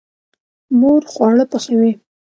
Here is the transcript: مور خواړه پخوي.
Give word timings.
مور 0.79 1.01
خواړه 1.11 1.45
پخوي. 1.51 1.91